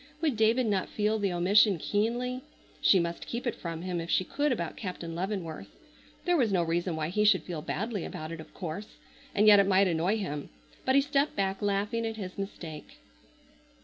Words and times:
Would 0.19 0.35
David 0.35 0.65
not 0.65 0.89
feel 0.89 1.19
the 1.19 1.31
omission 1.31 1.77
keenly? 1.77 2.41
She 2.81 2.99
must 2.99 3.27
keep 3.27 3.45
it 3.45 3.53
from 3.53 3.83
him 3.83 4.01
if 4.01 4.09
she 4.09 4.23
could 4.23 4.51
about 4.51 4.75
Captain 4.75 5.13
Leavenworth. 5.13 5.67
There 6.25 6.35
was 6.35 6.51
no 6.51 6.63
reason 6.63 6.95
why 6.95 7.09
he 7.09 7.23
should 7.23 7.43
feel 7.43 7.61
badly 7.61 8.03
about 8.03 8.31
it, 8.31 8.39
of 8.39 8.51
course, 8.51 8.97
and 9.35 9.45
yet 9.45 9.59
it 9.59 9.67
might 9.67 9.85
annoy 9.87 10.17
him. 10.17 10.49
But 10.85 10.95
he 10.95 11.01
stepped 11.01 11.35
back 11.35 11.61
laughing 11.61 12.07
at 12.07 12.15
his 12.17 12.35
mistake. 12.35 12.97